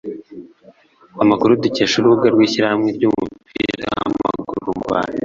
Amakuru 1.23 1.59
dukesha 1.63 1.95
urubuga 1.97 2.27
rw’Ishyirahamwe 2.33 2.89
ry’umupira 2.97 3.85
w’amaguru 4.01 4.65
mu 4.79 4.81
Rwanda 4.83 5.19